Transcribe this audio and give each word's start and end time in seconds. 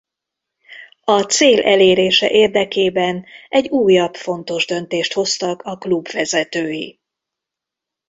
A 1.03 1.21
cél 1.21 1.61
elérése 1.63 2.29
érdekében 2.31 3.25
egy 3.49 3.69
újabb 3.69 4.15
fontos 4.15 4.65
döntést 4.65 5.13
hoztak 5.13 5.61
a 5.61 5.77
klub 5.77 6.07
vezetői. 6.11 6.99